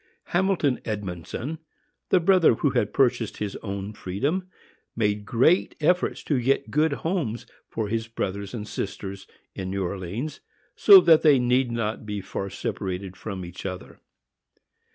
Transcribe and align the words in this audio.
Hamilton 0.33 0.79
Edmondson, 0.83 1.59
the 2.09 2.19
brother 2.19 2.55
who 2.55 2.71
had 2.71 2.91
purchased 2.91 3.37
his 3.37 3.55
own 3.57 3.93
freedom, 3.93 4.47
made 4.95 5.27
great 5.27 5.75
efforts 5.79 6.23
to 6.23 6.41
get 6.41 6.71
good 6.71 6.91
homes 7.05 7.45
for 7.69 7.87
his 7.87 8.07
brothers 8.07 8.55
and 8.55 8.67
sisters 8.67 9.27
in 9.53 9.69
New 9.69 9.83
Orleans, 9.83 10.39
so 10.75 11.01
that 11.01 11.21
they 11.21 11.37
need 11.37 11.71
not 11.71 12.03
be 12.07 12.19
far 12.19 12.49
separated 12.49 13.15
from 13.15 13.45
each 13.45 13.63
other. 13.63 13.99